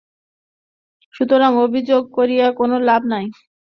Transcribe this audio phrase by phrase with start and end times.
[1.13, 3.25] সুতরাং অভিযোগ করিয়া কোন লাভ নাই।